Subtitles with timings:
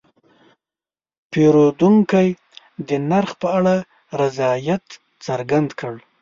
[1.31, 2.27] پیرودونکی
[2.87, 3.75] د نرخ په اړه
[4.21, 4.85] رضایت
[5.25, 5.93] څرګند کړ.